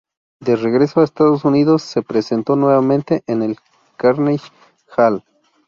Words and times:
De 0.39 0.55
regreso 0.55 0.99
a 0.99 1.03
Estados 1.03 1.45
Unidos 1.45 1.83
se 1.83 2.01
presentó 2.01 2.55
nuevamente 2.55 3.21
en 3.27 3.43
el 3.43 3.59
"Carnegie 3.97 4.49
Hall". 4.97 5.23